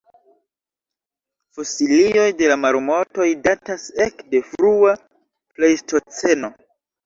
Fosilioj 1.57 2.23
de 2.41 2.49
la 2.53 2.57
marmotoj 2.63 3.29
datas 3.51 3.87
ekde 4.09 4.45
frua 4.51 4.99
plejstoceno. 5.59 6.55